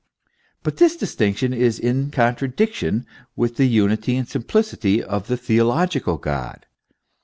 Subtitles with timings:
[0.33, 3.05] * But this distinction is in contradiction
[3.35, 6.65] with the unity and simplicity of the theological God.